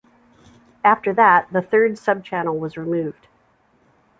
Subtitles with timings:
[0.83, 3.27] After that, the third subchannel was removed.